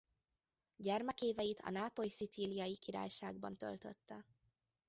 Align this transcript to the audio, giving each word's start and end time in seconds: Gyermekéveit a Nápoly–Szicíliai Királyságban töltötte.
Gyermekéveit 0.75 1.59
a 1.59 1.69
Nápoly–Szicíliai 1.69 2.77
Királyságban 2.77 3.57
töltötte. 3.57 4.25